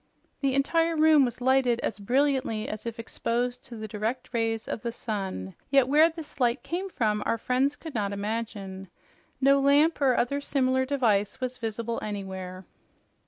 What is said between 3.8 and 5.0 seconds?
direct rays of the